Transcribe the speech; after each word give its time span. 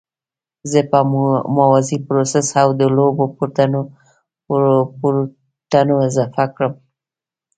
زه 0.71 0.79
به 0.89 0.99
موازي 1.55 1.97
پروسس 2.05 2.49
او 2.61 2.69
د 2.79 2.81
لوبو 2.97 3.25
پورټونه 5.01 5.93
اضافه 6.07 6.45
کړم 6.55 6.73